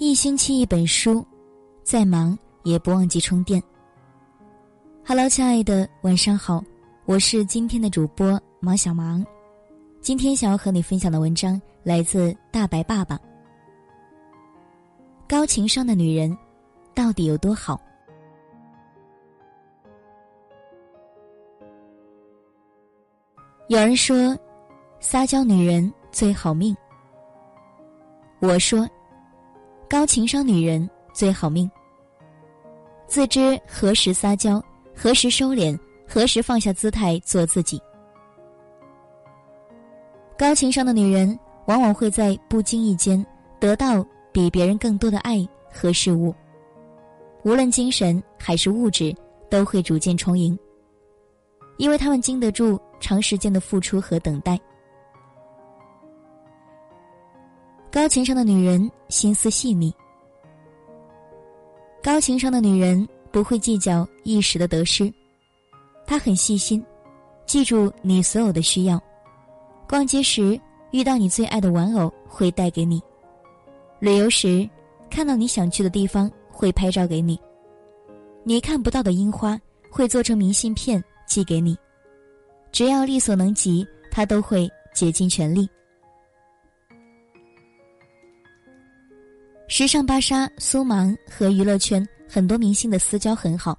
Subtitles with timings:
[0.00, 1.22] 一星期一本书，
[1.82, 3.62] 再忙也不忘记充电。
[5.06, 6.64] Hello，亲爱的，晚上好，
[7.04, 9.22] 我是今天的主播毛小芒。
[10.00, 13.20] 今天想要和你分享的文章来自大白爸爸。
[15.28, 16.34] 高情商的女人
[16.94, 17.78] 到底有多好？
[23.68, 24.34] 有人说，
[24.98, 26.74] 撒娇女人最好命。
[28.40, 28.88] 我说。
[29.90, 31.68] 高情商女人最好命，
[33.08, 34.62] 自知何时撒娇，
[34.94, 35.76] 何时收敛，
[36.06, 37.82] 何时放下姿态做自己。
[40.38, 41.36] 高情商的女人
[41.66, 43.26] 往往会在不经意间
[43.58, 46.32] 得到比别人更多的爱和事物，
[47.42, 49.12] 无论精神还是物质，
[49.50, 50.56] 都会逐渐充盈，
[51.78, 54.56] 因为他们经得住长时间的付出和等待。
[57.92, 59.92] 高情商的女人心思细腻。
[62.00, 65.12] 高情商的女人不会计较一时的得失，
[66.06, 66.84] 她很细心，
[67.46, 69.02] 记住你所有的需要。
[69.88, 70.58] 逛街时
[70.92, 73.02] 遇到你最爱的玩偶会带给你，
[73.98, 74.68] 旅游时
[75.10, 77.36] 看到你想去的地方会拍照给你，
[78.44, 81.76] 你看不到的樱花会做成明信片寄给你，
[82.70, 85.68] 只要力所能及，她都会竭尽全力。
[89.70, 93.78] 时尚芭莎苏芒和娱乐圈很多明星的私交很好。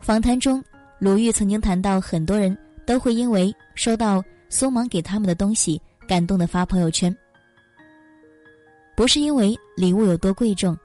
[0.00, 0.62] 访谈中，
[1.00, 7.14] 鲁豫曾经谈到，很多人都会因为收到苏芒给他们的东西感动的发朋友圈，
[8.94, 10.78] 不是因为礼物有多贵重，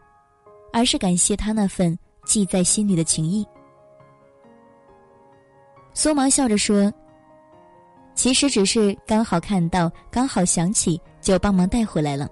[0.73, 3.45] 而是感谢他那份记在心里的情谊。
[5.93, 6.91] 苏芒笑着说
[8.15, 12.27] ：“其实只是刚好看到，刚好想起，就帮忙带回来了。”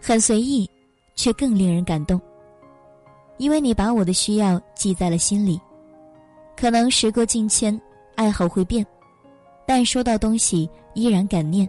[0.00, 0.68] 很随意，
[1.14, 2.20] 却更令人感动。
[3.36, 5.60] 因为你把我的需要记在了心里，
[6.56, 7.78] 可能时过境迁，
[8.16, 8.86] 爱好会变，
[9.66, 11.68] 但收到东西依然感念。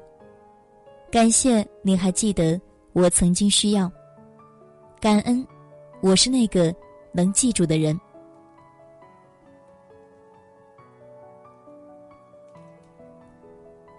[1.10, 2.60] 感谢你还记得
[2.94, 3.92] 我曾经需要，
[5.00, 5.46] 感恩，
[6.02, 6.74] 我是那个
[7.14, 8.00] 能记住的人。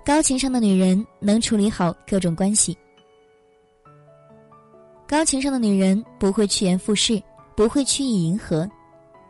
[0.04, 2.76] 高情商的女人能处理好各种关系。
[5.12, 7.22] 高情商的女人不会趋炎附势，
[7.54, 8.66] 不会曲意迎合，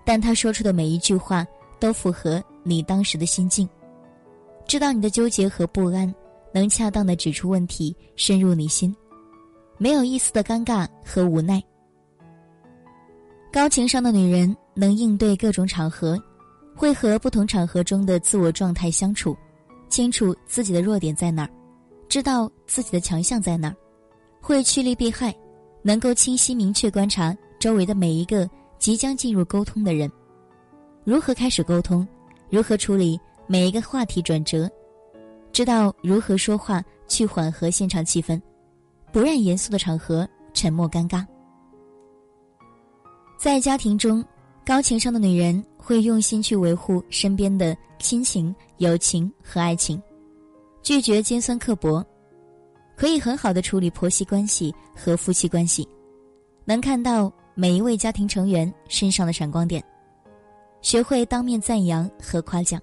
[0.04, 1.44] 但她说出的每一句话
[1.81, 3.69] 都符合你当时的心境，
[4.65, 6.15] 知道你的纠结和不安，
[6.54, 8.94] 能恰当的指出问题，深入你心，
[9.76, 11.60] 没有一丝的尴尬和无奈。
[13.53, 16.16] 高情商的女人能应对各种场合，
[16.76, 19.37] 会和不同场合中的自我状态相处，
[19.88, 21.50] 清楚自己的弱点在哪儿，
[22.09, 23.75] 知道自己的强项在哪儿，
[24.41, 25.34] 会趋利避害。
[25.82, 28.48] 能够清晰明确观察周围的每一个
[28.78, 30.10] 即将进入沟通的人，
[31.04, 32.06] 如何开始沟通，
[32.48, 34.70] 如何处理每一个话题转折，
[35.53, 38.41] 知道如何说话去缓和现场气氛，
[39.12, 41.26] 不让严肃的场合沉默尴尬。
[43.38, 44.25] 在家庭中，
[44.64, 50.00] 高情商的女人会用心去维护身边的亲情、友情和爱情，
[50.82, 52.04] 拒绝尖酸刻薄。
[53.03, 55.89] 可以很好的处理婆媳关系和夫妻关系，
[56.65, 59.83] 能看到每一位家庭成员身上的闪光点，
[60.83, 62.81] 学会当面赞扬和夸奖，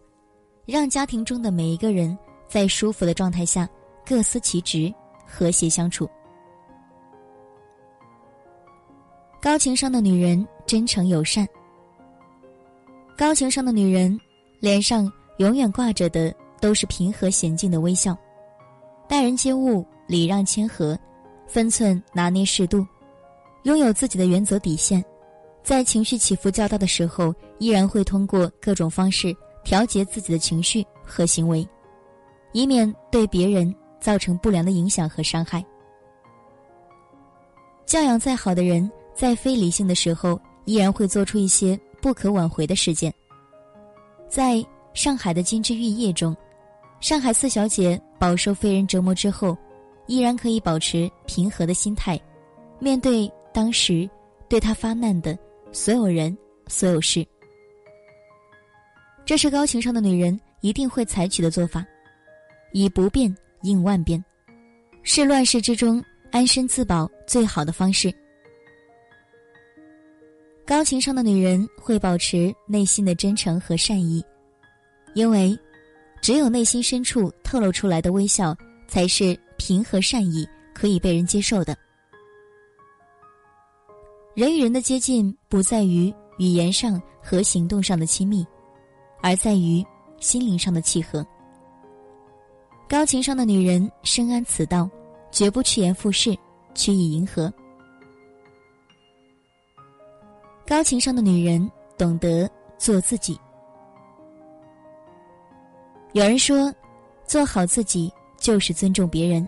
[0.66, 2.18] 让家庭中的每一个人
[2.50, 3.66] 在舒服的状态下
[4.06, 4.94] 各司其职，
[5.26, 6.06] 和谐相处。
[9.42, 11.48] 高情商的女人真诚友善，
[13.18, 14.20] 高情商的女人
[14.60, 18.18] 脸上永远挂着的都是平和娴静的微笑，
[19.08, 19.88] 待人接物。
[20.10, 20.98] 礼让谦和，
[21.46, 22.84] 分寸拿捏适度，
[23.62, 25.06] 拥有自己的原则底线，
[25.64, 31.66] 在情绪起伏较大的时候，依然会通过各种方式调节自己的情绪和行为，
[32.54, 35.64] 以免对别人造成不良的影响和伤害。
[37.86, 43.14] 教养再好的人，在非理性的时候，依然会做出一些不可挽回的事件。
[44.28, 44.66] 在
[44.96, 46.36] 上海的金枝玉叶中，
[47.00, 49.56] 上海四小姐饱受非人折磨之后。
[50.10, 52.20] 依然可以保持平和的心态，
[52.80, 54.10] 面对当时
[54.50, 55.38] 对他发难的
[55.72, 56.36] 所有人、
[56.66, 57.24] 所有事。
[59.24, 61.86] 这是高情商的女人一定会采取的做法，
[62.74, 64.24] 以不变应万变，
[65.04, 68.12] 是乱世之中安身自保最好的方式。
[70.66, 74.26] 高情商的女人会保持内心的真诚和善意，
[75.14, 75.56] 因为
[76.20, 78.58] 只有内心深处透露出来的微笑，
[78.88, 79.40] 才是。
[79.60, 81.78] 平和善意、可以被人接受的。
[84.34, 88.48] 人与人的接近，不在于语言上和行动上的亲密，
[89.22, 89.86] 而在于
[90.20, 91.26] 心灵上的契合。
[92.88, 94.90] 高情商的女人深谙此道，
[95.30, 96.36] 绝不趋炎附势，
[96.74, 97.54] 曲意迎合。
[100.66, 103.38] 高情商的女人懂得做自己。
[106.14, 106.74] 有人说，
[107.26, 109.48] 做好自己就是尊重别人。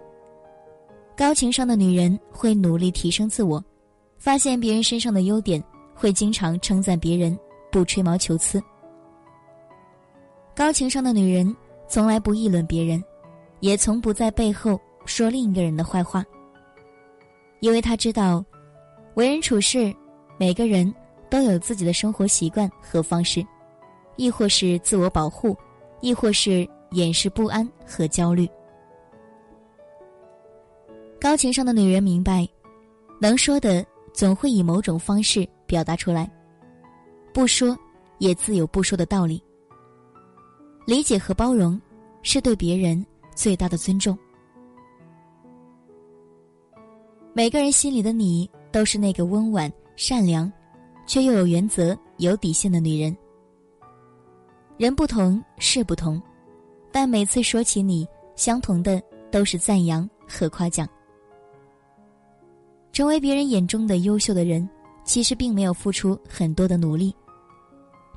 [1.15, 3.63] 高情商的女人会努力提升自我，
[4.17, 5.63] 发现别人身上的优点，
[5.95, 7.37] 会经常称赞别人，
[7.71, 8.61] 不吹毛求疵。
[10.55, 11.55] 高情商的女人
[11.87, 13.03] 从来不议论别人。
[13.61, 16.25] 也从不在背后说另一个人的坏话，
[17.59, 18.43] 因为她知道，
[19.13, 19.93] 为人处事，
[20.35, 20.91] 每个人
[21.29, 23.45] 都有自己的生活习惯和方式，
[24.15, 25.55] 亦或是自我保护，
[25.99, 28.49] 亦或是掩饰不安和焦虑。
[31.21, 32.49] 高情商的女人明白，
[33.19, 36.27] 能说的总会以某种方式表达出来，
[37.31, 37.77] 不说
[38.17, 39.39] 也自有不说的道理。
[40.87, 41.79] 理解和包容，
[42.23, 43.05] 是对别人。
[43.33, 44.15] 最大的尊重。
[47.33, 50.51] 每个人心里的你，都是那个温婉、善良，
[51.07, 53.15] 却又有原则、有底线的女人。
[54.77, 56.21] 人不同，事不同，
[56.91, 59.01] 但每次说起你，相同的
[59.31, 60.87] 都是赞扬和夸奖。
[62.91, 64.67] 成为别人眼中的优秀的人，
[65.03, 67.15] 其实并没有付出很多的努力，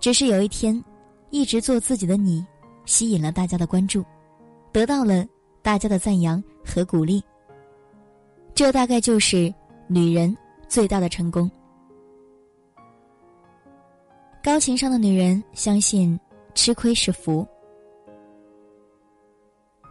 [0.01, 0.83] 只是有一天，
[1.31, 2.45] 一直做自己的你，
[2.85, 4.05] 吸引了大家的关注。
[4.73, 5.25] 得到了
[5.63, 7.23] 大家的赞扬和鼓励，
[8.55, 9.53] 这大概就是
[9.87, 10.37] 女人
[10.69, 11.49] 最大的成功。
[14.43, 16.19] 高情商的女人相信
[16.55, 17.47] 吃亏是福。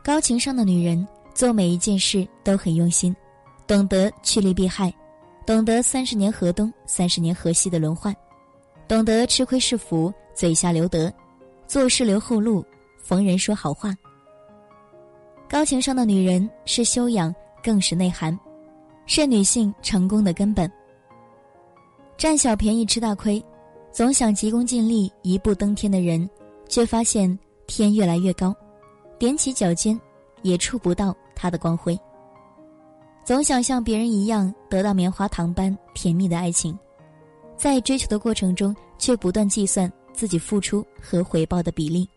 [0.03, 3.15] 高情商的女人做每一件事都很用心，
[3.65, 4.93] 懂得趋利避害，
[5.45, 8.15] 懂得三十年河东三十年河西的轮换，
[8.87, 11.11] 懂得吃亏是福，嘴下留德，
[11.67, 12.63] 做事留后路，
[12.97, 13.95] 逢人说好话。
[15.49, 17.33] 高情商的女人是修养，
[17.63, 18.37] 更是内涵，
[19.05, 20.69] 是女性成功的根本。
[22.17, 23.43] 占小便宜吃大亏，
[23.91, 26.29] 总想急功近利一步登天的人，
[26.67, 28.53] 却发现天越来越高，
[29.19, 29.99] 踮起脚尖
[30.41, 31.97] 也触不到他的光辉。
[33.23, 36.77] 总想像别人一样得到棉花糖般甜蜜的爱情，
[37.55, 42.07] 在追求的过程中却不断计算自己付出和回报的比例。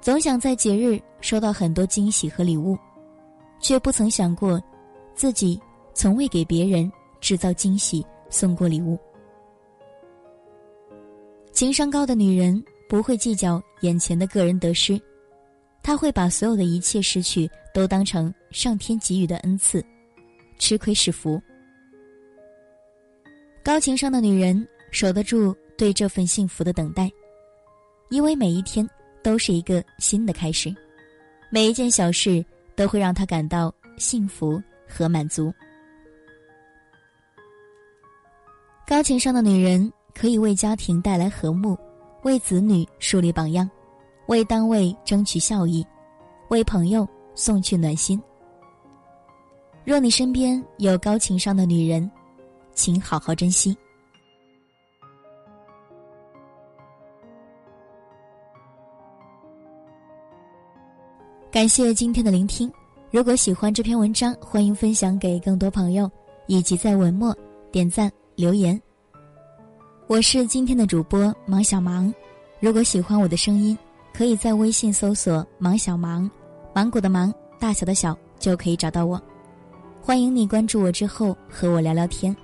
[0.00, 2.78] 总想在节日收到很多惊喜和礼物，
[3.60, 4.62] 却不曾想过，
[5.14, 5.60] 自己
[5.92, 8.96] 从未给别人制造惊喜、送过礼物。
[11.52, 14.98] 情商高的女人不会计较眼前的个人得失，
[15.82, 19.84] 她会把所有的一切失去都当成上天给予的恩赐，
[20.58, 21.40] 吃亏是福。
[23.62, 27.10] 高情商的女人守得住对这份幸福的等待，
[28.08, 28.88] 因为每一天。
[29.22, 30.74] 都是一个新的开始，
[31.50, 32.42] 每一件小事
[32.74, 34.58] 都会让她感到幸福
[34.88, 35.52] 和满足。
[38.86, 41.76] 高情商的女人可以为家庭带来和睦，
[42.22, 43.70] 为子女树立榜样，
[44.28, 45.86] 为单位争取效益，
[46.48, 48.18] 为朋友送去暖心。
[49.90, 52.08] 若你身边有高情商的女人，
[52.74, 53.76] 请好好珍惜。
[61.50, 62.72] 感谢今天的聆听。
[63.10, 66.08] 如果喜欢这篇文章，欢迎分享给更多朋友，
[66.46, 67.36] 以及在文末
[67.72, 68.80] 点赞留言。
[70.06, 72.14] 我是今天的主播芒小芒。
[72.60, 73.76] 如果喜欢我的声音，
[74.14, 76.30] 可以在微信搜索“芒小芒”，
[76.72, 79.20] 芒果的芒，大小的小，就可以找到我。
[80.02, 82.34] 欢迎你关注我之后和我聊聊天，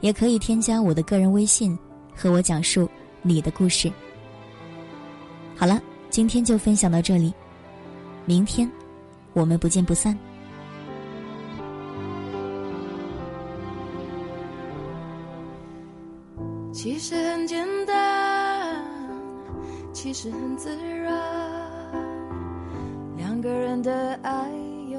[0.00, 1.76] 也可以添加我的个人微信
[2.14, 2.88] 和我讲述
[3.20, 3.92] 你的故事。
[5.56, 7.34] 好了，今天就分享到这里。
[8.24, 8.70] 明天，
[9.32, 10.16] 我们不见不散。
[16.72, 18.82] 其实很简单，
[19.92, 21.12] 其实很自然，
[23.16, 24.48] 两个人的爱
[24.90, 24.98] 有